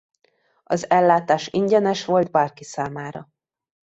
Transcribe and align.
Az 0.63 0.89
ellátás 0.89 1.47
ingyenes 1.47 2.05
volt 2.05 2.31
bárki 2.31 2.63
számára. 2.63 3.29